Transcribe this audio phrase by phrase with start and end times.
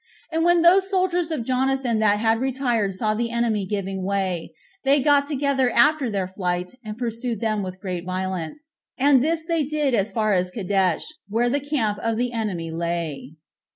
[0.31, 4.51] And when those soldiers of Jonathan that had retired saw the enemy giving way,
[4.83, 9.69] they got together after their flight, and pursued them with great violence; and this did
[9.69, 13.33] they as far as Cadesh, where the camp of the enemy lay.